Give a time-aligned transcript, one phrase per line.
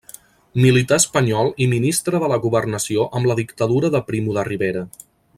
[0.61, 4.83] Militar espanyol i Ministre de la Governació amb la Dictadura de Primo de Rivera.